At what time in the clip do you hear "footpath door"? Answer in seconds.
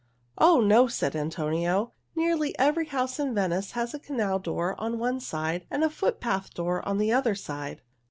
5.91-6.83